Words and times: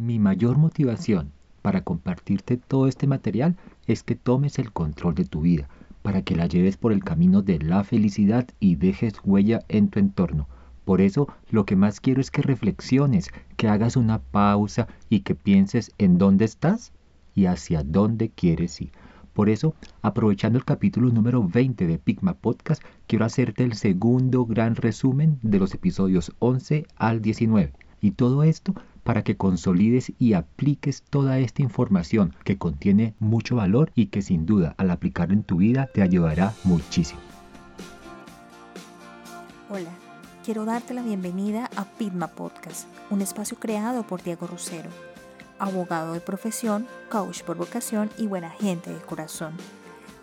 Mi 0.00 0.20
mayor 0.20 0.58
motivación 0.58 1.32
para 1.60 1.82
compartirte 1.82 2.56
todo 2.56 2.86
este 2.86 3.08
material 3.08 3.56
es 3.88 4.04
que 4.04 4.14
tomes 4.14 4.60
el 4.60 4.70
control 4.70 5.16
de 5.16 5.24
tu 5.24 5.40
vida, 5.40 5.68
para 6.02 6.22
que 6.22 6.36
la 6.36 6.46
lleves 6.46 6.76
por 6.76 6.92
el 6.92 7.02
camino 7.02 7.42
de 7.42 7.58
la 7.58 7.82
felicidad 7.82 8.46
y 8.60 8.76
dejes 8.76 9.14
huella 9.24 9.64
en 9.66 9.88
tu 9.88 9.98
entorno. 9.98 10.46
Por 10.84 11.00
eso 11.00 11.26
lo 11.50 11.66
que 11.66 11.74
más 11.74 11.98
quiero 11.98 12.20
es 12.20 12.30
que 12.30 12.42
reflexiones, 12.42 13.32
que 13.56 13.66
hagas 13.66 13.96
una 13.96 14.20
pausa 14.20 14.86
y 15.10 15.22
que 15.22 15.34
pienses 15.34 15.90
en 15.98 16.16
dónde 16.16 16.44
estás 16.44 16.92
y 17.34 17.46
hacia 17.46 17.82
dónde 17.82 18.28
quieres 18.28 18.80
ir. 18.80 18.92
Por 19.32 19.48
eso, 19.48 19.74
aprovechando 20.00 20.60
el 20.60 20.64
capítulo 20.64 21.10
número 21.10 21.42
20 21.42 21.88
de 21.88 21.98
Pigma 21.98 22.34
Podcast, 22.34 22.84
quiero 23.08 23.24
hacerte 23.24 23.64
el 23.64 23.72
segundo 23.72 24.46
gran 24.46 24.76
resumen 24.76 25.40
de 25.42 25.58
los 25.58 25.74
episodios 25.74 26.32
11 26.38 26.86
al 26.94 27.20
19. 27.20 27.72
Y 28.00 28.12
todo 28.12 28.42
esto 28.42 28.74
para 29.04 29.22
que 29.22 29.36
consolides 29.36 30.12
y 30.18 30.34
apliques 30.34 31.02
toda 31.02 31.38
esta 31.38 31.62
información 31.62 32.34
que 32.44 32.58
contiene 32.58 33.14
mucho 33.18 33.56
valor 33.56 33.90
y 33.94 34.06
que 34.06 34.22
sin 34.22 34.46
duda 34.46 34.74
al 34.76 34.90
aplicarlo 34.90 35.34
en 35.34 35.42
tu 35.42 35.56
vida 35.56 35.88
te 35.92 36.02
ayudará 36.02 36.54
muchísimo. 36.64 37.20
Hola, 39.70 39.90
quiero 40.44 40.64
darte 40.64 40.94
la 40.94 41.02
bienvenida 41.02 41.70
a 41.76 41.84
Pigma 41.84 42.28
Podcast, 42.28 42.86
un 43.10 43.22
espacio 43.22 43.58
creado 43.58 44.02
por 44.02 44.22
Diego 44.22 44.46
Rosero 44.46 44.90
abogado 45.58 46.12
de 46.12 46.20
profesión, 46.20 46.86
coach 47.10 47.42
por 47.42 47.56
vocación 47.56 48.10
y 48.16 48.26
buena 48.26 48.50
gente 48.50 48.92
de 48.92 49.00
corazón. 49.00 49.52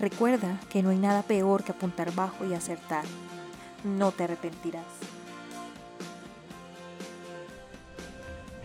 Recuerda 0.00 0.60
que 0.70 0.82
no 0.82 0.90
hay 0.90 0.98
nada 0.98 1.22
peor 1.22 1.64
que 1.64 1.72
apuntar 1.72 2.14
bajo 2.14 2.44
y 2.46 2.52
acertar. 2.52 3.04
No 3.84 4.12
te 4.12 4.24
arrepentirás. 4.24 4.84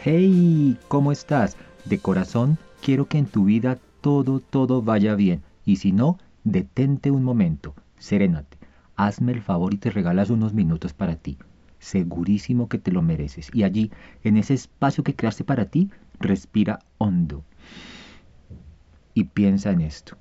Hey, 0.04 0.78
¿cómo 0.88 1.12
estás? 1.12 1.56
De 1.86 2.00
corazón, 2.00 2.58
quiero 2.82 3.06
que 3.08 3.18
en 3.18 3.28
tu 3.28 3.46
vida 3.46 3.78
todo, 4.02 4.40
todo 4.40 4.82
vaya 4.82 5.16
bien. 5.16 5.42
Y 5.64 5.78
si 5.78 5.92
no, 5.92 6.18
detente 6.44 7.12
un 7.12 7.24
momento, 7.24 7.76
serénate. 7.98 8.58
Hazme 8.96 9.32
el 9.32 9.42
favor 9.42 9.74
y 9.74 9.78
te 9.78 9.90
regalas 9.90 10.32
unos 10.32 10.54
minutos 10.54 10.94
para 10.94 11.16
ti. 11.16 11.38
Segurísimo 11.80 12.68
que 12.68 12.78
te 12.78 12.92
lo 12.92 13.02
mereces. 13.02 13.50
Y 13.54 13.64
allí, 13.64 13.92
en 14.24 14.38
ese 14.38 14.54
espacio 14.54 15.04
que 15.04 15.16
creaste 15.16 15.44
para 15.44 15.66
ti, 15.66 15.90
respira 16.20 16.80
hondo 16.98 17.44
y 19.14 19.26
piensa 19.26 19.72
en 19.72 19.82
esto. 19.82 20.18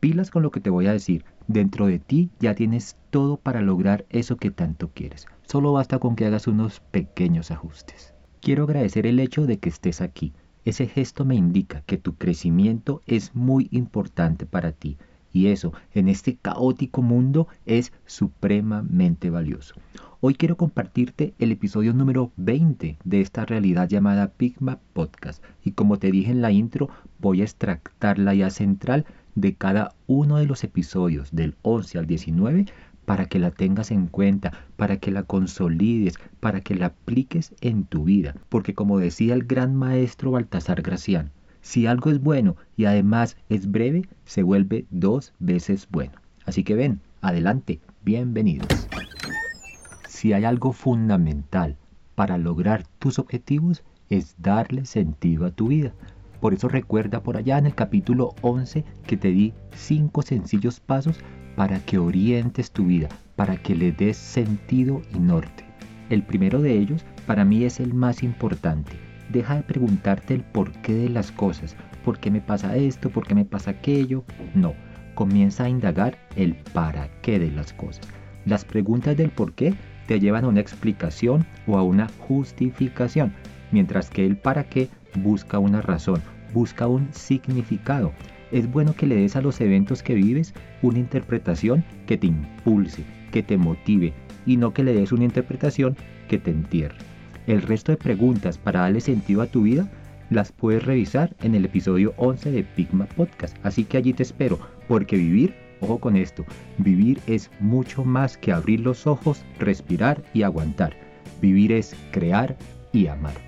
Pilas 0.00 0.30
con 0.30 0.44
lo 0.44 0.52
que 0.52 0.60
te 0.60 0.70
voy 0.70 0.86
a 0.86 0.92
decir. 0.92 1.24
Dentro 1.48 1.86
de 1.86 1.98
ti 1.98 2.30
ya 2.38 2.54
tienes 2.54 2.96
todo 3.10 3.36
para 3.36 3.62
lograr 3.62 4.06
eso 4.10 4.36
que 4.36 4.52
tanto 4.52 4.90
quieres. 4.94 5.26
Solo 5.42 5.72
basta 5.72 5.98
con 5.98 6.14
que 6.14 6.26
hagas 6.26 6.46
unos 6.46 6.78
pequeños 6.78 7.50
ajustes. 7.50 8.14
Quiero 8.40 8.64
agradecer 8.64 9.06
el 9.06 9.18
hecho 9.18 9.46
de 9.46 9.58
que 9.58 9.68
estés 9.68 10.00
aquí. 10.00 10.34
Ese 10.64 10.86
gesto 10.86 11.24
me 11.24 11.34
indica 11.34 11.80
que 11.80 11.98
tu 11.98 12.14
crecimiento 12.14 13.02
es 13.06 13.34
muy 13.34 13.68
importante 13.72 14.46
para 14.46 14.70
ti 14.72 14.98
y 15.32 15.48
eso 15.48 15.72
en 15.92 16.08
este 16.08 16.36
caótico 16.36 17.02
mundo 17.02 17.48
es 17.66 17.92
supremamente 18.06 19.30
valioso. 19.30 19.74
Hoy 20.20 20.34
quiero 20.34 20.56
compartirte 20.56 21.34
el 21.38 21.52
episodio 21.52 21.94
número 21.94 22.32
20 22.36 22.98
de 23.04 23.20
esta 23.20 23.44
realidad 23.44 23.88
llamada 23.88 24.32
Pigma 24.32 24.80
Podcast. 24.92 25.44
Y 25.62 25.72
como 25.72 25.98
te 25.98 26.10
dije 26.10 26.32
en 26.32 26.42
la 26.42 26.50
intro, 26.50 26.88
voy 27.20 27.40
a 27.40 27.44
extractar 27.44 28.18
la 28.18 28.34
idea 28.34 28.50
central 28.50 29.06
de 29.40 29.54
cada 29.54 29.94
uno 30.06 30.38
de 30.38 30.46
los 30.46 30.64
episodios 30.64 31.28
del 31.32 31.54
11 31.62 31.98
al 31.98 32.06
19 32.06 32.66
para 33.04 33.26
que 33.26 33.38
la 33.38 33.50
tengas 33.50 33.90
en 33.90 34.06
cuenta, 34.06 34.52
para 34.76 34.98
que 34.98 35.10
la 35.10 35.22
consolides, 35.22 36.18
para 36.40 36.60
que 36.60 36.74
la 36.74 36.86
apliques 36.86 37.54
en 37.60 37.84
tu 37.84 38.04
vida. 38.04 38.34
Porque 38.48 38.74
como 38.74 38.98
decía 38.98 39.34
el 39.34 39.44
gran 39.44 39.74
maestro 39.74 40.32
Baltasar 40.32 40.82
Gracián, 40.82 41.30
si 41.62 41.86
algo 41.86 42.10
es 42.10 42.20
bueno 42.20 42.56
y 42.76 42.84
además 42.84 43.36
es 43.48 43.70
breve, 43.70 44.08
se 44.24 44.42
vuelve 44.42 44.84
dos 44.90 45.32
veces 45.38 45.88
bueno. 45.90 46.12
Así 46.44 46.64
que 46.64 46.74
ven, 46.74 47.00
adelante, 47.20 47.80
bienvenidos. 48.04 48.68
Si 50.06 50.32
hay 50.32 50.44
algo 50.44 50.72
fundamental 50.72 51.76
para 52.14 52.38
lograr 52.38 52.84
tus 52.98 53.18
objetivos, 53.18 53.84
es 54.10 54.34
darle 54.38 54.84
sentido 54.84 55.46
a 55.46 55.50
tu 55.50 55.68
vida. 55.68 55.92
Por 56.40 56.54
eso 56.54 56.68
recuerda 56.68 57.22
por 57.22 57.36
allá 57.36 57.58
en 57.58 57.66
el 57.66 57.74
capítulo 57.74 58.34
11 58.42 58.84
que 59.06 59.16
te 59.16 59.28
di 59.28 59.54
cinco 59.74 60.22
sencillos 60.22 60.80
pasos 60.80 61.18
para 61.56 61.80
que 61.80 61.98
orientes 61.98 62.70
tu 62.70 62.86
vida, 62.86 63.08
para 63.34 63.56
que 63.56 63.74
le 63.74 63.90
des 63.90 64.16
sentido 64.16 65.02
y 65.12 65.18
norte. 65.18 65.64
El 66.10 66.22
primero 66.22 66.62
de 66.62 66.78
ellos 66.78 67.04
para 67.26 67.44
mí 67.44 67.64
es 67.64 67.80
el 67.80 67.92
más 67.92 68.22
importante. 68.22 68.92
Deja 69.28 69.56
de 69.56 69.62
preguntarte 69.62 70.34
el 70.34 70.42
porqué 70.42 70.94
de 70.94 71.08
las 71.08 71.32
cosas, 71.32 71.76
por 72.04 72.18
qué 72.18 72.30
me 72.30 72.40
pasa 72.40 72.76
esto, 72.76 73.10
por 73.10 73.26
qué 73.26 73.34
me 73.34 73.44
pasa 73.44 73.72
aquello. 73.72 74.24
No, 74.54 74.74
comienza 75.14 75.64
a 75.64 75.68
indagar 75.68 76.16
el 76.36 76.54
para 76.72 77.08
qué 77.20 77.38
de 77.38 77.50
las 77.50 77.72
cosas. 77.72 78.08
Las 78.46 78.64
preguntas 78.64 79.16
del 79.16 79.30
por 79.30 79.52
qué 79.54 79.74
te 80.06 80.20
llevan 80.20 80.44
a 80.44 80.48
una 80.48 80.60
explicación 80.60 81.44
o 81.66 81.76
a 81.76 81.82
una 81.82 82.08
justificación, 82.20 83.34
mientras 83.72 84.08
que 84.08 84.24
el 84.24 84.38
para 84.38 84.64
qué 84.64 84.88
busca 85.16 85.58
una 85.58 85.80
razón, 85.80 86.22
busca 86.52 86.86
un 86.86 87.08
significado. 87.12 88.12
Es 88.50 88.70
bueno 88.70 88.94
que 88.94 89.06
le 89.06 89.16
des 89.16 89.36
a 89.36 89.42
los 89.42 89.60
eventos 89.60 90.02
que 90.02 90.14
vives 90.14 90.54
una 90.82 90.98
interpretación 90.98 91.84
que 92.06 92.16
te 92.16 92.26
impulse, 92.28 93.04
que 93.30 93.42
te 93.42 93.58
motive 93.58 94.12
y 94.46 94.56
no 94.56 94.72
que 94.72 94.84
le 94.84 94.94
des 94.94 95.12
una 95.12 95.24
interpretación 95.24 95.96
que 96.28 96.38
te 96.38 96.50
entierre. 96.50 96.96
El 97.46 97.62
resto 97.62 97.92
de 97.92 97.98
preguntas 97.98 98.58
para 98.58 98.80
darle 98.80 99.00
sentido 99.00 99.42
a 99.42 99.46
tu 99.46 99.62
vida 99.62 99.90
las 100.30 100.52
puedes 100.52 100.84
revisar 100.84 101.34
en 101.42 101.54
el 101.54 101.64
episodio 101.64 102.14
11 102.16 102.50
de 102.50 102.62
Pigma 102.62 103.06
Podcast. 103.06 103.56
Así 103.62 103.84
que 103.84 103.96
allí 103.96 104.12
te 104.12 104.22
espero, 104.22 104.58
porque 104.86 105.16
vivir 105.16 105.54
Ojo 105.80 105.98
con 105.98 106.16
esto, 106.16 106.44
vivir 106.78 107.20
es 107.26 107.50
mucho 107.60 108.04
más 108.04 108.36
que 108.36 108.52
abrir 108.52 108.80
los 108.80 109.06
ojos, 109.06 109.44
respirar 109.58 110.22
y 110.34 110.42
aguantar. 110.42 110.96
Vivir 111.40 111.72
es 111.72 111.94
crear 112.10 112.56
y 112.92 113.06
amar. 113.06 113.47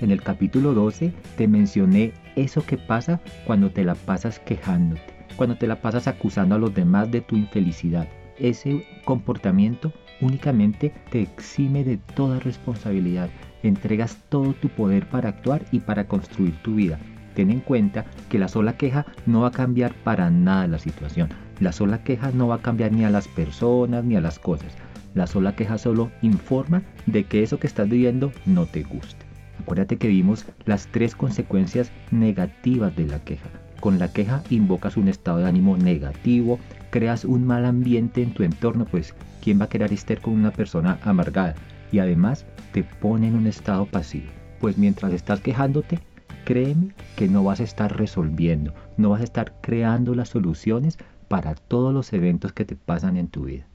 En 0.00 0.10
el 0.10 0.22
capítulo 0.22 0.72
12 0.72 1.12
te 1.36 1.46
mencioné 1.46 2.12
eso 2.34 2.64
que 2.64 2.78
pasa 2.78 3.20
cuando 3.46 3.70
te 3.70 3.84
la 3.84 3.94
pasas 3.94 4.38
quejándote, 4.38 5.02
cuando 5.36 5.56
te 5.56 5.66
la 5.66 5.82
pasas 5.82 6.08
acusando 6.08 6.54
a 6.54 6.58
los 6.58 6.74
demás 6.74 7.10
de 7.10 7.20
tu 7.20 7.36
infelicidad. 7.36 8.08
Ese 8.38 8.86
comportamiento 9.04 9.92
únicamente 10.22 10.94
te 11.10 11.20
exime 11.20 11.84
de 11.84 11.98
toda 11.98 12.40
responsabilidad. 12.40 13.28
Entregas 13.62 14.16
todo 14.30 14.54
tu 14.54 14.70
poder 14.70 15.06
para 15.06 15.28
actuar 15.28 15.66
y 15.70 15.80
para 15.80 16.08
construir 16.08 16.54
tu 16.62 16.76
vida. 16.76 16.98
Ten 17.34 17.50
en 17.50 17.60
cuenta 17.60 18.06
que 18.30 18.38
la 18.38 18.48
sola 18.48 18.78
queja 18.78 19.04
no 19.26 19.42
va 19.42 19.48
a 19.48 19.52
cambiar 19.52 19.92
para 19.92 20.30
nada 20.30 20.66
la 20.66 20.78
situación. 20.78 21.28
La 21.60 21.72
sola 21.72 22.02
queja 22.02 22.30
no 22.32 22.48
va 22.48 22.54
a 22.56 22.62
cambiar 22.62 22.92
ni 22.92 23.04
a 23.04 23.10
las 23.10 23.28
personas 23.28 24.02
ni 24.02 24.16
a 24.16 24.22
las 24.22 24.38
cosas. 24.38 24.72
La 25.12 25.26
sola 25.26 25.54
queja 25.54 25.76
solo 25.76 26.10
informa 26.22 26.82
de 27.04 27.24
que 27.24 27.42
eso 27.42 27.58
que 27.58 27.66
estás 27.66 27.86
viviendo 27.86 28.32
no 28.46 28.64
te 28.64 28.82
gusta. 28.82 29.19
Acuérdate 29.60 29.98
que 29.98 30.08
vimos 30.08 30.46
las 30.64 30.86
tres 30.86 31.14
consecuencias 31.14 31.92
negativas 32.10 32.96
de 32.96 33.06
la 33.06 33.18
queja. 33.18 33.50
Con 33.78 33.98
la 33.98 34.10
queja 34.10 34.42
invocas 34.48 34.96
un 34.96 35.06
estado 35.06 35.38
de 35.38 35.48
ánimo 35.48 35.76
negativo, 35.76 36.58
creas 36.88 37.26
un 37.26 37.46
mal 37.46 37.66
ambiente 37.66 38.22
en 38.22 38.32
tu 38.32 38.42
entorno, 38.42 38.86
pues 38.86 39.14
¿quién 39.42 39.60
va 39.60 39.66
a 39.66 39.68
querer 39.68 39.92
estar 39.92 40.18
con 40.22 40.32
una 40.32 40.50
persona 40.50 40.98
amargada? 41.02 41.56
Y 41.92 41.98
además 41.98 42.46
te 42.72 42.84
pone 42.84 43.28
en 43.28 43.34
un 43.34 43.46
estado 43.46 43.84
pasivo. 43.84 44.30
Pues 44.60 44.78
mientras 44.78 45.12
estás 45.12 45.40
quejándote, 45.40 45.98
créeme 46.46 46.94
que 47.16 47.28
no 47.28 47.44
vas 47.44 47.60
a 47.60 47.64
estar 47.64 47.94
resolviendo, 47.98 48.72
no 48.96 49.10
vas 49.10 49.20
a 49.20 49.24
estar 49.24 49.60
creando 49.60 50.14
las 50.14 50.30
soluciones 50.30 50.96
para 51.28 51.54
todos 51.54 51.92
los 51.92 52.14
eventos 52.14 52.54
que 52.54 52.64
te 52.64 52.76
pasan 52.76 53.18
en 53.18 53.28
tu 53.28 53.44
vida. 53.44 53.66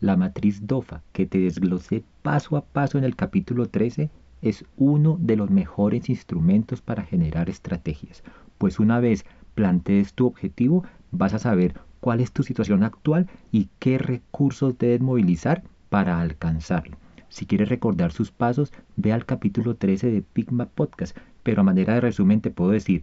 La 0.00 0.18
matriz 0.18 0.66
DOFA, 0.66 1.02
que 1.12 1.24
te 1.24 1.38
desglosé 1.38 2.04
paso 2.20 2.58
a 2.58 2.64
paso 2.66 2.98
en 2.98 3.04
el 3.04 3.16
capítulo 3.16 3.70
13, 3.70 4.10
es 4.44 4.66
uno 4.76 5.16
de 5.20 5.36
los 5.36 5.50
mejores 5.50 6.10
instrumentos 6.10 6.82
para 6.82 7.02
generar 7.02 7.48
estrategias, 7.48 8.22
pues 8.58 8.78
una 8.78 9.00
vez 9.00 9.24
plantees 9.54 10.12
tu 10.12 10.26
objetivo, 10.26 10.84
vas 11.10 11.32
a 11.32 11.38
saber 11.38 11.74
cuál 12.00 12.20
es 12.20 12.30
tu 12.30 12.42
situación 12.42 12.82
actual 12.82 13.26
y 13.50 13.70
qué 13.78 13.96
recursos 13.96 14.76
debes 14.76 15.00
movilizar 15.00 15.64
para 15.88 16.20
alcanzarlo. 16.20 16.98
Si 17.30 17.46
quieres 17.46 17.70
recordar 17.70 18.12
sus 18.12 18.30
pasos, 18.30 18.70
ve 18.96 19.14
al 19.14 19.24
capítulo 19.24 19.76
13 19.76 20.10
de 20.10 20.20
Pigma 20.20 20.66
Podcast, 20.66 21.16
pero 21.42 21.62
a 21.62 21.64
manera 21.64 21.94
de 21.94 22.02
resumen 22.02 22.42
te 22.42 22.50
puedo 22.50 22.70
decir 22.70 23.02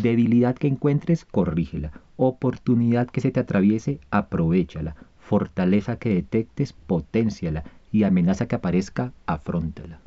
Debilidad 0.00 0.56
que 0.56 0.68
encuentres, 0.68 1.26
corrígela. 1.26 1.92
Oportunidad 2.16 3.08
que 3.08 3.20
se 3.20 3.30
te 3.30 3.40
atraviese, 3.40 4.00
aprovechala. 4.10 4.96
Fortaleza 5.20 5.96
que 5.96 6.14
detectes, 6.14 6.72
potenciala. 6.72 7.62
Y 7.92 8.04
amenaza 8.04 8.46
que 8.46 8.56
aparezca, 8.56 9.12
afrontala. 9.26 10.00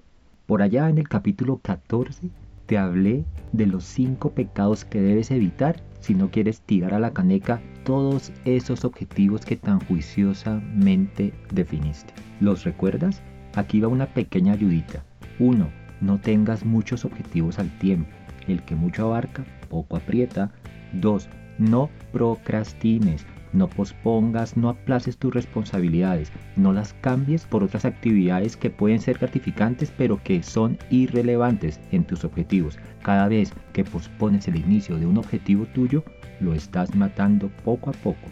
Por 0.45 0.61
allá 0.61 0.89
en 0.89 0.97
el 0.97 1.07
capítulo 1.07 1.59
14 1.59 2.29
te 2.65 2.77
hablé 2.77 3.23
de 3.51 3.67
los 3.67 3.83
cinco 3.83 4.31
pecados 4.31 4.85
que 4.85 5.01
debes 5.01 5.31
evitar 5.31 5.81
si 5.99 6.13
no 6.13 6.29
quieres 6.29 6.61
tirar 6.61 6.93
a 6.93 6.99
la 6.99 7.13
caneca 7.13 7.61
todos 7.83 8.31
esos 8.43 8.85
objetivos 8.85 9.45
que 9.45 9.55
tan 9.55 9.79
juiciosamente 9.79 11.33
definiste. 11.51 12.13
¿Los 12.39 12.63
recuerdas? 12.63 13.21
Aquí 13.55 13.79
va 13.79 13.87
una 13.87 14.07
pequeña 14.07 14.53
ayudita. 14.53 15.03
1. 15.39 15.67
No 16.01 16.19
tengas 16.19 16.65
muchos 16.65 17.05
objetivos 17.05 17.57
al 17.59 17.69
tiempo. 17.79 18.09
El 18.47 18.63
que 18.63 18.75
mucho 18.75 19.05
abarca, 19.05 19.45
poco 19.69 19.97
aprieta. 19.97 20.51
2. 20.93 21.29
No 21.57 21.89
procrastines. 22.11 23.25
No 23.53 23.69
pospongas, 23.69 24.57
no 24.57 24.69
aplaces 24.69 25.17
tus 25.17 25.33
responsabilidades, 25.33 26.31
no 26.55 26.73
las 26.73 26.93
cambies 26.95 27.45
por 27.45 27.63
otras 27.63 27.85
actividades 27.85 28.57
que 28.57 28.69
pueden 28.69 28.99
ser 28.99 29.17
gratificantes 29.17 29.91
pero 29.97 30.21
que 30.23 30.43
son 30.43 30.77
irrelevantes 30.89 31.79
en 31.91 32.03
tus 32.03 32.23
objetivos. 32.23 32.77
Cada 33.01 33.27
vez 33.27 33.53
que 33.73 33.83
pospones 33.83 34.47
el 34.47 34.57
inicio 34.57 34.97
de 34.97 35.05
un 35.05 35.17
objetivo 35.17 35.65
tuyo, 35.73 36.03
lo 36.39 36.53
estás 36.53 36.95
matando 36.95 37.49
poco 37.63 37.89
a 37.89 37.93
poco. 37.93 38.27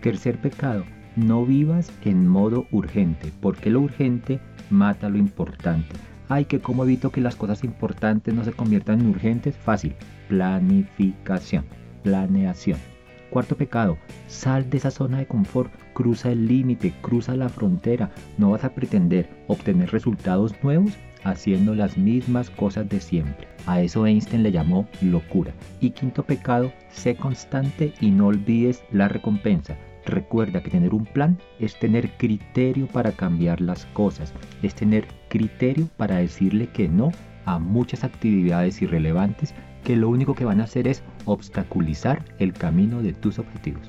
Tercer 0.00 0.40
pecado, 0.40 0.84
no 1.16 1.44
vivas 1.44 1.90
en 2.04 2.28
modo 2.28 2.66
urgente, 2.70 3.32
porque 3.40 3.70
lo 3.70 3.80
urgente 3.80 4.38
mata 4.70 5.08
lo 5.08 5.18
importante. 5.18 5.96
Ay, 6.28 6.44
que 6.44 6.60
cómo 6.60 6.84
evito 6.84 7.10
que 7.10 7.22
las 7.22 7.36
cosas 7.36 7.64
importantes 7.64 8.34
no 8.34 8.44
se 8.44 8.52
conviertan 8.52 9.00
en 9.00 9.08
urgentes. 9.08 9.56
Fácil, 9.56 9.94
planificación, 10.28 11.64
planeación. 12.02 12.78
Cuarto 13.30 13.56
pecado, 13.56 13.98
sal 14.26 14.70
de 14.70 14.78
esa 14.78 14.90
zona 14.90 15.18
de 15.18 15.26
confort, 15.26 15.70
cruza 15.92 16.32
el 16.32 16.46
límite, 16.46 16.94
cruza 17.02 17.36
la 17.36 17.48
frontera. 17.48 18.10
No 18.38 18.50
vas 18.52 18.64
a 18.64 18.74
pretender 18.74 19.28
obtener 19.48 19.90
resultados 19.90 20.54
nuevos 20.62 20.92
haciendo 21.24 21.74
las 21.74 21.98
mismas 21.98 22.48
cosas 22.48 22.88
de 22.88 23.00
siempre. 23.00 23.46
A 23.66 23.82
eso 23.82 24.06
Einstein 24.06 24.42
le 24.42 24.52
llamó 24.52 24.88
locura. 25.02 25.52
Y 25.80 25.90
quinto 25.90 26.22
pecado, 26.22 26.72
sé 26.90 27.16
constante 27.16 27.92
y 28.00 28.10
no 28.10 28.28
olvides 28.28 28.82
la 28.90 29.08
recompensa. 29.08 29.76
Recuerda 30.06 30.62
que 30.62 30.70
tener 30.70 30.94
un 30.94 31.04
plan 31.04 31.38
es 31.58 31.78
tener 31.78 32.16
criterio 32.16 32.86
para 32.86 33.12
cambiar 33.12 33.60
las 33.60 33.84
cosas, 33.86 34.32
es 34.62 34.74
tener 34.74 35.06
criterio 35.28 35.86
para 35.98 36.16
decirle 36.16 36.68
que 36.68 36.88
no 36.88 37.12
a 37.44 37.58
muchas 37.58 38.04
actividades 38.04 38.80
irrelevantes 38.80 39.54
que 39.84 39.96
lo 39.96 40.08
único 40.08 40.34
que 40.34 40.44
van 40.44 40.60
a 40.60 40.64
hacer 40.64 40.88
es 40.88 41.02
obstaculizar 41.28 42.24
el 42.38 42.52
camino 42.52 43.02
de 43.02 43.12
tus 43.12 43.38
objetivos. 43.38 43.86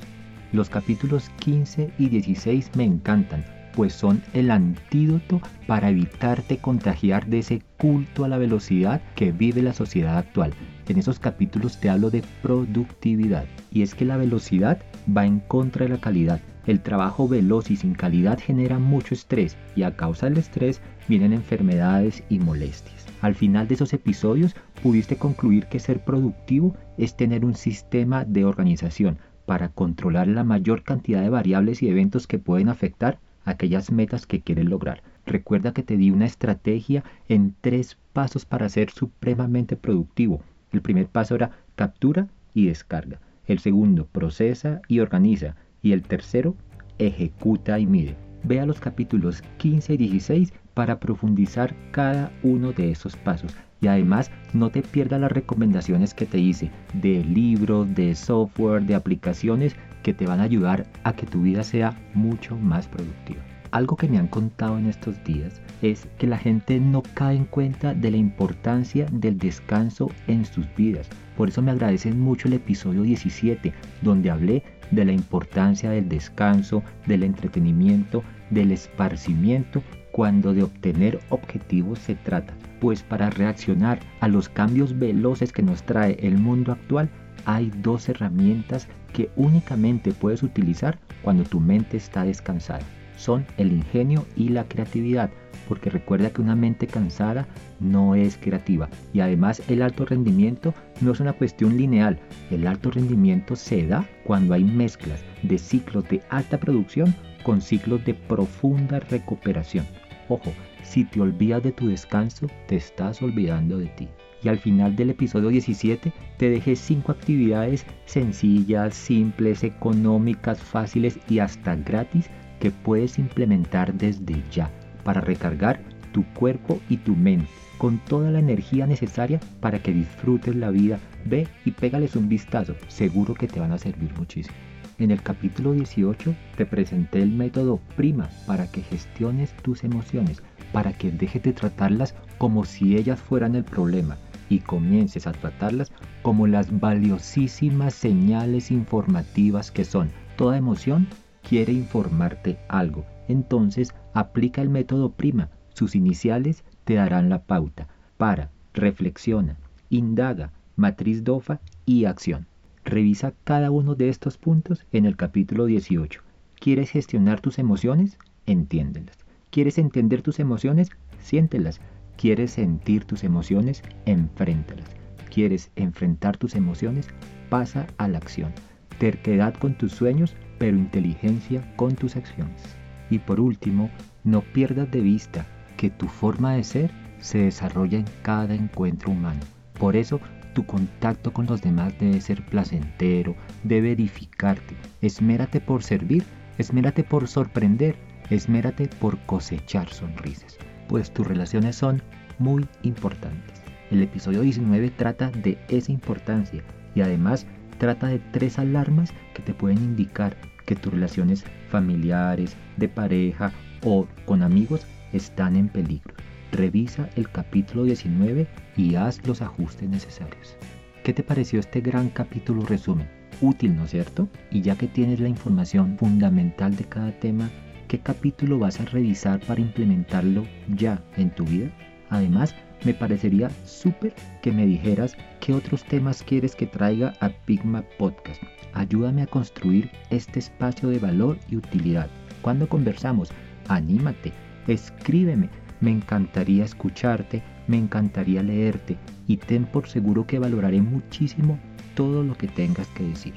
Los 0.51 0.69
capítulos 0.69 1.30
15 1.39 1.91
y 1.97 2.09
16 2.09 2.71
me 2.75 2.83
encantan, 2.83 3.45
pues 3.75 3.94
son 3.94 4.21
el 4.33 4.51
antídoto 4.51 5.41
para 5.68 5.89
evitarte 5.89 6.57
contagiar 6.57 7.27
de 7.27 7.39
ese 7.39 7.62
culto 7.77 8.25
a 8.25 8.27
la 8.27 8.38
velocidad 8.38 9.01
que 9.15 9.31
vive 9.31 9.62
la 9.62 9.74
sociedad 9.74 10.18
actual. 10.18 10.53
En 10.88 10.97
esos 10.97 11.19
capítulos 11.19 11.80
te 11.80 11.89
hablo 11.89 12.09
de 12.09 12.24
productividad, 12.41 13.45
y 13.71 13.83
es 13.83 13.94
que 13.94 14.06
la 14.06 14.18
velocidad 14.18 14.80
va 15.15 15.25
en 15.25 15.39
contra 15.39 15.85
de 15.85 15.89
la 15.89 16.01
calidad. 16.01 16.42
El 16.65 16.81
trabajo 16.81 17.27
veloz 17.27 17.69
y 17.69 17.77
sin 17.77 17.94
calidad 17.94 18.39
genera 18.39 18.80
mucho 18.80 19.13
estrés, 19.13 19.56
y 19.75 19.83
a 19.83 19.95
causa 19.95 20.27
del 20.27 20.39
estrés 20.39 20.81
vienen 21.07 21.33
enfermedades 21.33 22.24
y 22.27 22.39
molestias. 22.39 23.08
Al 23.21 23.36
final 23.36 23.68
de 23.68 23.75
esos 23.75 23.94
episodios 23.94 24.56
pudiste 24.81 25.18
concluir 25.18 25.66
que 25.68 25.80
ser 25.80 26.04
productivo 26.04 26.75
es 26.98 27.18
tener 27.18 27.44
un 27.44 27.56
sistema 27.56 28.24
de 28.25 28.45
organización 28.45 29.18
para 29.45 29.69
controlar 29.69 30.27
la 30.27 30.44
mayor 30.44 30.83
cantidad 30.83 31.21
de 31.21 31.30
variables 31.30 31.81
y 31.81 31.89
eventos 31.89 32.27
que 32.27 32.39
pueden 32.39 32.69
afectar 32.69 33.19
aquellas 33.45 33.92
metas 33.92 34.25
que 34.25 34.42
quieres 34.42 34.66
lograr. 34.66 35.01
Recuerda 35.25 35.74
que 35.74 35.83
te 35.83 35.98
di 35.98 36.12
una 36.12 36.25
estrategia 36.25 37.04
en 37.27 37.56
tres 37.62 37.98
pasos 38.13 38.45
para 38.45 38.69
ser 38.69 38.89
supremamente 38.89 39.75
productivo. 39.75 40.42
El 40.71 40.81
primer 40.81 41.07
paso 41.07 41.36
era 41.36 41.51
captura 41.75 42.27
y 42.54 42.68
descarga. 42.68 43.19
El 43.48 43.60
segundo, 43.60 44.06
procesa 44.06 44.81
y 44.88 45.00
organiza. 45.00 45.56
Y 45.81 45.94
el 45.94 46.04
tercero, 46.04 46.56
ejecuta 47.00 47.80
y 47.80 47.88
mide. 47.88 48.16
Vea 48.44 48.66
los 48.66 48.80
capítulos 48.80 49.42
15 49.57 49.95
y 49.95 49.98
16 49.98 50.54
para 50.79 50.97
profundizar 50.97 51.75
cada 51.91 52.31
uno 52.41 52.71
de 52.71 52.89
esos 52.89 53.17
pasos. 53.17 53.53
Y 53.81 53.87
además 53.87 54.31
no 54.53 54.69
te 54.69 54.81
pierdas 54.81 55.19
las 55.19 55.29
recomendaciones 55.29 56.13
que 56.13 56.25
te 56.25 56.39
hice 56.39 56.71
de 56.93 57.21
libros, 57.21 57.93
de 57.95 58.15
software, 58.15 58.83
de 58.83 58.95
aplicaciones 58.95 59.75
que 60.03 60.13
te 60.13 60.25
van 60.25 60.39
a 60.39 60.43
ayudar 60.43 60.85
a 61.03 61.11
que 61.11 61.25
tu 61.25 61.41
vida 61.41 61.65
sea 61.65 61.99
mucho 62.13 62.55
más 62.55 62.87
productiva. 62.87 63.41
Algo 63.71 63.97
que 63.97 64.07
me 64.07 64.19
han 64.19 64.29
contado 64.29 64.77
en 64.77 64.85
estos 64.85 65.21
días 65.25 65.61
es 65.81 66.07
que 66.17 66.27
la 66.27 66.37
gente 66.37 66.79
no 66.79 67.03
cae 67.13 67.35
en 67.35 67.43
cuenta 67.43 67.93
de 67.93 68.11
la 68.11 68.17
importancia 68.17 69.05
del 69.11 69.37
descanso 69.37 70.09
en 70.27 70.45
sus 70.45 70.65
vidas. 70.77 71.09
Por 71.35 71.49
eso 71.49 71.61
me 71.61 71.71
agradecen 71.71 72.21
mucho 72.21 72.47
el 72.47 72.53
episodio 72.53 73.01
17, 73.01 73.73
donde 74.01 74.31
hablé 74.31 74.63
de 74.91 75.03
la 75.03 75.11
importancia 75.11 75.89
del 75.89 76.07
descanso, 76.07 76.83
del 77.05 77.23
entretenimiento, 77.23 78.23
del 78.49 78.71
esparcimiento 78.71 79.83
cuando 80.11 80.53
de 80.53 80.63
obtener 80.63 81.19
objetivos 81.29 82.00
se 82.00 82.15
trata. 82.15 82.53
Pues 82.79 83.03
para 83.03 83.29
reaccionar 83.29 84.00
a 84.19 84.27
los 84.27 84.50
cambios 84.50 84.97
veloces 84.97 85.51
que 85.51 85.63
nos 85.63 85.83
trae 85.83 86.17
el 86.21 86.38
mundo 86.38 86.71
actual, 86.71 87.09
hay 87.45 87.71
dos 87.81 88.09
herramientas 88.09 88.88
que 89.13 89.29
únicamente 89.35 90.11
puedes 90.11 90.44
utilizar 90.44 91.00
cuando 91.21 91.44
tu 91.44 91.59
mente 91.59 91.97
está 91.97 92.23
descansada 92.23 92.85
son 93.19 93.45
el 93.57 93.73
ingenio 93.73 94.25
y 94.35 94.50
la 94.50 94.63
creatividad, 94.63 95.29
porque 95.67 95.89
recuerda 95.89 96.29
que 96.29 96.41
una 96.41 96.56
mente 96.56 96.88
cansada 96.88 97.47
no 97.79 98.15
es 98.15 98.38
creativa 98.38 98.89
y 99.13 99.19
además 99.19 99.61
el 99.67 99.81
alto 99.81 100.06
rendimiento 100.06 100.73
no 101.01 101.11
es 101.11 101.19
una 101.19 101.33
cuestión 101.33 101.77
lineal, 101.77 102.17
el 102.50 102.65
alto 102.65 102.89
rendimiento 102.89 103.56
se 103.56 103.85
da 103.85 104.07
cuando 104.23 104.53
hay 104.53 104.63
mezclas 104.63 105.23
de 105.44 105.57
ciclos 105.57 106.07
de 106.09 106.21
alta 106.29 106.57
producción 106.57 107.13
con 107.44 107.61
ciclos 107.61 108.03
de 108.06 108.13
profunda 108.13 109.00
recuperación. 109.00 109.85
Ojo, 110.29 110.53
si 110.83 111.05
te 111.05 111.19
olvidas 111.19 111.63
de 111.63 111.71
tu 111.71 111.87
descanso, 111.87 112.47
te 112.67 112.75
estás 112.75 113.21
olvidando 113.21 113.79
de 113.79 113.87
ti. 113.87 114.07
Y 114.43 114.47
al 114.47 114.59
final 114.59 114.95
del 114.95 115.09
episodio 115.09 115.49
17 115.49 116.13
te 116.37 116.49
dejé 116.49 116.75
5 116.75 117.11
actividades 117.11 117.85
sencillas, 118.05 118.93
simples, 118.93 119.63
económicas, 119.63 120.61
fáciles 120.61 121.19
y 121.27 121.39
hasta 121.39 121.75
gratis 121.75 122.30
que 122.59 122.71
puedes 122.71 123.18
implementar 123.18 123.94
desde 123.95 124.42
ya 124.51 124.71
para 125.04 125.19
recargar 125.19 125.81
tu 126.13 126.23
cuerpo 126.35 126.80
y 126.89 126.97
tu 126.97 127.15
mente 127.15 127.49
con 127.80 127.97
toda 127.97 128.30
la 128.30 128.39
energía 128.39 128.85
necesaria 128.85 129.39
para 129.61 129.81
que 129.81 129.94
disfrutes 129.94 130.56
la 130.56 130.69
vida. 130.69 130.99
Ve 131.25 131.47
y 131.65 131.71
pégales 131.71 132.15
un 132.15 132.30
vistazo, 132.30 132.75
seguro 132.87 133.33
que 133.33 133.47
te 133.47 133.59
van 133.59 133.71
a 133.71 133.77
servir 133.77 134.13
muchísimo. 134.15 134.56
En 134.99 135.11
el 135.11 135.23
capítulo 135.23 135.71
18 135.71 136.35
te 136.57 136.65
presenté 136.65 137.21
el 137.21 137.31
método 137.31 137.79
prima 137.95 138.29
para 138.45 138.69
que 138.69 138.81
gestiones 138.81 139.56
tus 139.63 139.85
emociones, 139.85 140.44
para 140.73 140.91
que 140.91 141.09
dejes 141.09 141.41
de 141.41 141.53
tratarlas 141.53 142.15
como 142.37 142.65
si 142.65 142.97
ellas 142.97 143.18
fueran 143.18 143.56
el 143.56 143.63
problema 143.63 144.18
y 144.49 144.59
comiences 144.59 145.25
a 145.25 145.31
tratarlas 145.31 145.94
como 146.21 146.47
las 146.47 146.77
valiosísimas 146.81 147.94
señales 147.94 148.71
informativas 148.71 149.71
que 149.71 149.85
son. 149.85 150.09
Toda 150.35 150.57
emoción 150.57 151.07
quiere 151.47 151.71
informarte 151.71 152.59
algo. 152.68 153.06
Entonces 153.29 153.94
aplica 154.13 154.61
el 154.61 154.69
método 154.69 155.13
prima. 155.13 155.49
Sus 155.73 155.95
iniciales 155.95 156.65
te 156.83 156.95
darán 156.95 157.29
la 157.29 157.44
pauta. 157.44 157.87
Para, 158.18 158.51
reflexiona, 158.73 159.56
indaga, 159.89 160.51
matriz 160.75 161.23
DOFA 161.23 161.61
y 161.85 162.03
acción. 162.03 162.48
Revisa 162.89 163.35
cada 163.43 163.69
uno 163.69 163.93
de 163.93 164.09
estos 164.09 164.39
puntos 164.39 164.83
en 164.91 165.05
el 165.05 165.15
capítulo 165.15 165.65
18. 165.65 166.23
¿Quieres 166.59 166.89
gestionar 166.89 167.39
tus 167.39 167.59
emociones? 167.59 168.17
Entiéndelas. 168.47 169.15
¿Quieres 169.51 169.77
entender 169.77 170.23
tus 170.23 170.39
emociones? 170.39 170.89
Siéntelas. 171.19 171.81
¿Quieres 172.17 172.49
sentir 172.49 173.05
tus 173.05 173.23
emociones? 173.23 173.83
Enfréntalas. 174.07 174.89
¿Quieres 175.31 175.69
enfrentar 175.75 176.37
tus 176.37 176.55
emociones? 176.55 177.07
Pasa 177.49 177.85
a 177.99 178.07
la 178.07 178.17
acción. 178.17 178.53
Terquedad 178.97 179.53
con 179.53 179.77
tus 179.77 179.91
sueños 179.91 180.35
pero 180.57 180.75
inteligencia 180.75 181.71
con 181.75 181.93
tus 181.93 182.15
acciones. 182.15 182.75
Y 183.11 183.19
por 183.19 183.39
último, 183.39 183.91
no 184.23 184.41
pierdas 184.41 184.89
de 184.89 185.01
vista 185.01 185.45
que 185.77 185.91
tu 185.91 186.07
forma 186.07 186.55
de 186.55 186.63
ser 186.63 186.91
se 187.19 187.37
desarrolla 187.37 187.99
en 187.99 188.07
cada 188.23 188.55
encuentro 188.55 189.11
humano. 189.11 189.41
Por 189.77 189.95
eso, 189.95 190.19
tu 190.53 190.65
contacto 190.65 191.31
con 191.31 191.45
los 191.45 191.61
demás 191.61 191.94
debe 191.99 192.21
ser 192.21 192.45
placentero, 192.45 193.35
debe 193.63 193.91
edificarte. 193.91 194.75
Esmérate 195.01 195.59
por 195.61 195.83
servir, 195.83 196.23
esmérate 196.57 197.03
por 197.03 197.27
sorprender, 197.27 197.95
esmérate 198.29 198.87
por 198.87 199.18
cosechar 199.25 199.89
sonrisas, 199.89 200.57
pues 200.87 201.11
tus 201.11 201.27
relaciones 201.27 201.75
son 201.75 202.01
muy 202.37 202.68
importantes. 202.83 203.61
El 203.91 204.03
episodio 204.03 204.41
19 204.41 204.91
trata 204.91 205.31
de 205.31 205.57
esa 205.68 205.91
importancia 205.91 206.63
y 206.95 207.01
además 207.01 207.47
trata 207.77 208.07
de 208.07 208.19
tres 208.19 208.59
alarmas 208.59 209.11
que 209.33 209.41
te 209.41 209.53
pueden 209.53 209.79
indicar 209.79 210.37
que 210.65 210.75
tus 210.75 210.94
relaciones 210.94 211.44
familiares, 211.69 212.56
de 212.77 212.87
pareja 212.87 213.51
o 213.83 214.07
con 214.25 214.44
amigos 214.44 214.85
están 215.13 215.56
en 215.56 215.69
peligro. 215.69 216.13
Revisa 216.51 217.09
el 217.15 217.29
capítulo 217.29 217.83
19 217.83 218.47
y 218.75 218.95
haz 218.95 219.25
los 219.27 219.41
ajustes 219.41 219.87
necesarios. 219.87 220.57
¿Qué 221.03 221.13
te 221.13 221.23
pareció 221.23 221.59
este 221.59 221.81
gran 221.81 222.09
capítulo 222.09 222.63
resumen? 222.63 223.07
Útil, 223.41 223.75
¿no 223.75 223.85
es 223.85 223.91
cierto? 223.91 224.27
Y 224.51 224.61
ya 224.61 224.75
que 224.75 224.87
tienes 224.87 225.19
la 225.19 225.29
información 225.29 225.97
fundamental 225.97 226.75
de 226.75 226.83
cada 226.85 227.11
tema, 227.19 227.49
¿qué 227.87 227.99
capítulo 227.99 228.59
vas 228.59 228.79
a 228.79 228.85
revisar 228.85 229.39
para 229.41 229.61
implementarlo 229.61 230.45
ya 230.75 231.03
en 231.18 231.33
tu 231.33 231.45
vida? 231.45 231.71
Además, 232.09 232.56
me 232.83 232.94
parecería 232.94 233.49
súper 233.65 234.13
que 234.41 234.51
me 234.51 234.65
dijeras 234.65 235.15
qué 235.39 235.53
otros 235.53 235.83
temas 235.83 236.23
quieres 236.23 236.56
que 236.56 236.65
traiga 236.65 237.13
a 237.19 237.29
Pigma 237.29 237.83
Podcast. 237.97 238.41
Ayúdame 238.73 239.21
a 239.21 239.27
construir 239.27 239.91
este 240.09 240.39
espacio 240.39 240.89
de 240.89 240.99
valor 240.99 241.37
y 241.49 241.57
utilidad. 241.57 242.09
Cuando 242.41 242.68
conversamos, 242.68 243.31
anímate, 243.68 244.31
escríbeme. 244.68 245.49
Me 245.81 245.92
encantaría 245.92 246.66
escucharte, 246.66 247.42
me 247.68 247.78
encantaría 247.78 248.44
leerte 248.44 248.98
y 249.28 249.38
ten 249.38 249.66
por 249.66 249.88
seguro 249.88 250.28
que 250.28 250.40
valoraré 250.40 250.81
muchísimo 250.81 251.57
todo 251.95 252.24
lo 252.24 252.36
que 252.36 252.48
tengas 252.48 252.88
que 252.90 253.04
decir. 253.04 253.33